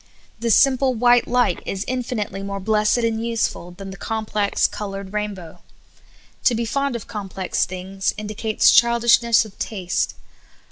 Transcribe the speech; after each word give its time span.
The 0.39 0.49
simple 0.49 0.95
white 0.95 1.27
light 1.27 1.61
is 1.63 1.85
infinitely 1.87 2.41
more 2.41 2.59
blessed 2.59 2.97
and 2.97 3.23
useful 3.23 3.69
than 3.69 3.91
the 3.91 3.97
complex, 3.97 4.65
colored 4.65 5.13
rainbow\ 5.13 5.59
To 6.45 6.55
be 6.55 6.65
fond 6.65 6.95
of 6.95 7.05
complex 7.05 7.67
things 7.67 8.11
indi 8.17 8.33
cates 8.33 8.71
childishness 8.71 9.45
of 9.45 9.59
taste. 9.59 10.15